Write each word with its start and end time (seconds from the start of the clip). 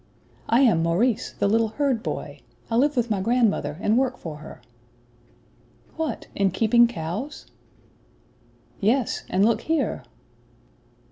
"I 0.49 0.61
am 0.61 0.81
Maurice, 0.81 1.31
the 1.33 1.47
little 1.47 1.67
herd 1.67 2.01
boy. 2.01 2.39
I 2.71 2.75
live 2.75 2.97
with 2.97 3.11
my 3.11 3.21
grandmother, 3.21 3.77
and 3.81 3.99
work 3.99 4.17
for 4.17 4.37
her." 4.37 4.59
"What, 5.95 6.25
in 6.33 6.49
keeping 6.49 6.87
cows?" 6.87 7.45
"Yes; 8.79 9.21
and 9.29 9.45
look 9.45 9.61
here!" 9.61 10.01